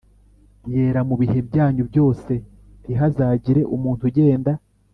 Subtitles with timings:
[0.73, 2.33] yera mu bihe byanyu byose
[2.81, 4.51] Ntihazagire umuntu ugenda